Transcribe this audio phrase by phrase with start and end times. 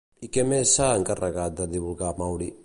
[0.27, 2.51] I què més s'ha encarregat de divulgar Mauri?